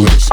Switch. 0.00 0.29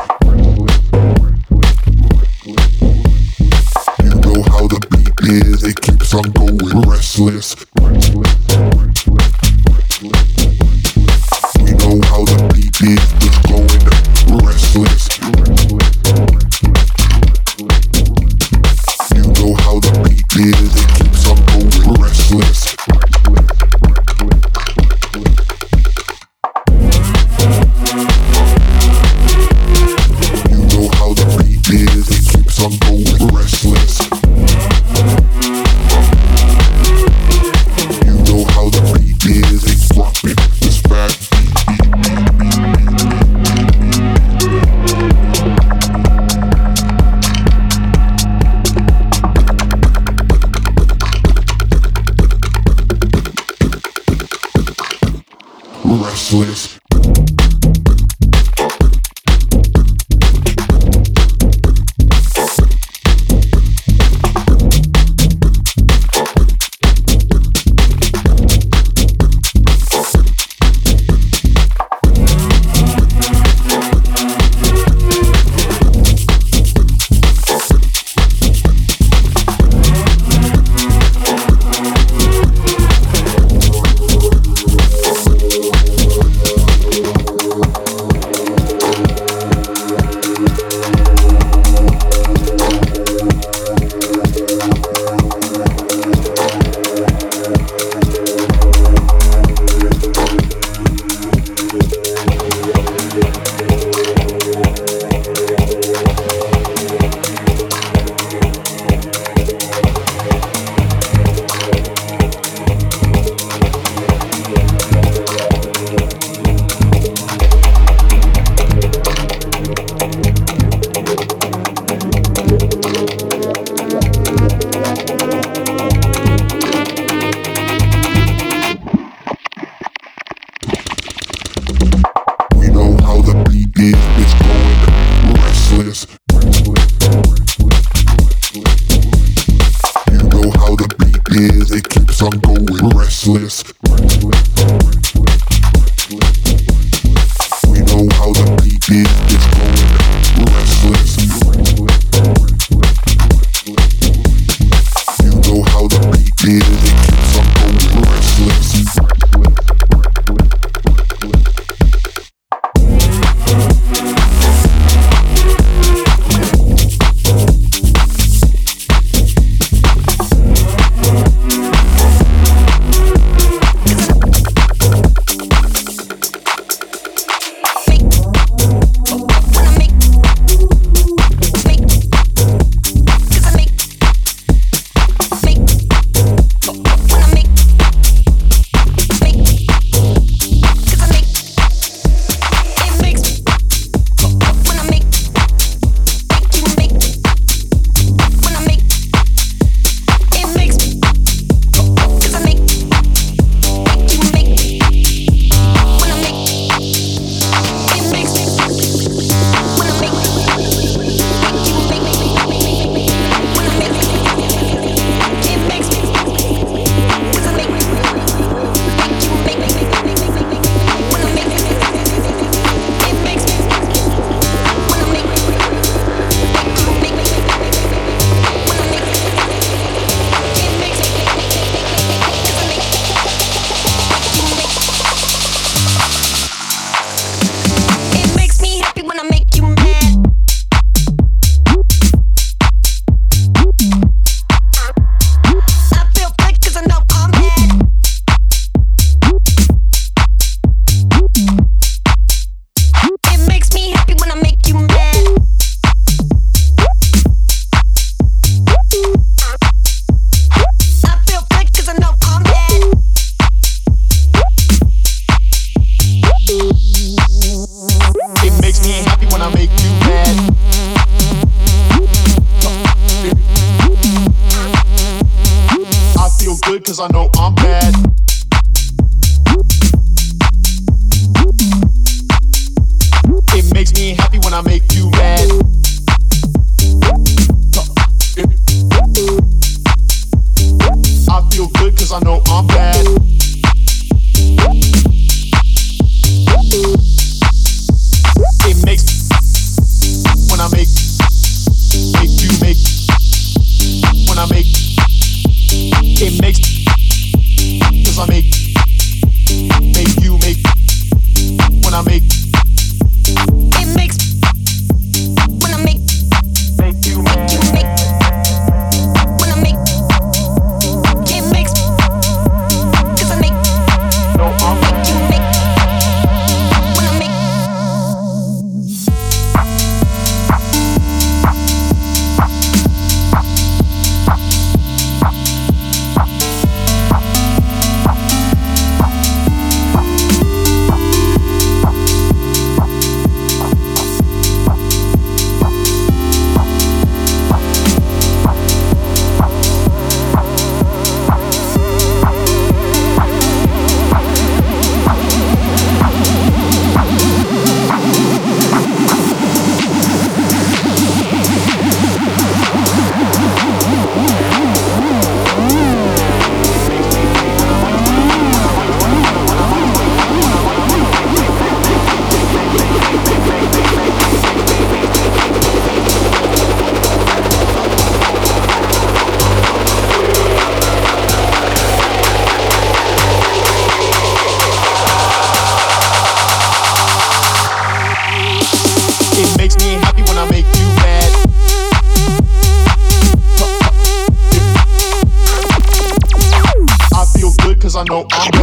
I 398.18 398.26
I'm 398.32 398.56